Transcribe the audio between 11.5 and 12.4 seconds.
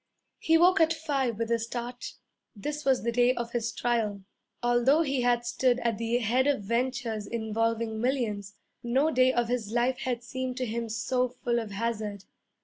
of hazard.